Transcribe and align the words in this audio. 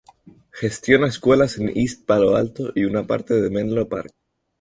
Gestiona 0.51 1.05
escuelas 1.07 1.59
en 1.59 1.69
East 1.77 2.07
Palo 2.07 2.35
Alto 2.35 2.71
y 2.73 2.85
una 2.85 3.05
parte 3.05 3.39
de 3.39 3.51
Menlo 3.51 3.87
Park. 3.87 4.09